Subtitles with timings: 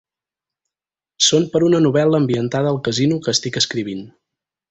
[1.25, 4.05] Són per a una novel.la ambientada al casino que estic escrivint.